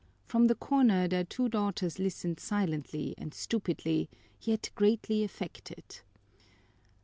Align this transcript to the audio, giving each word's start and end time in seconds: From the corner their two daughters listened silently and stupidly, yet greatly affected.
From 0.25 0.47
the 0.47 0.55
corner 0.55 1.07
their 1.07 1.23
two 1.23 1.47
daughters 1.47 1.99
listened 1.99 2.39
silently 2.39 3.13
and 3.19 3.35
stupidly, 3.35 4.09
yet 4.41 4.71
greatly 4.73 5.23
affected. 5.23 6.01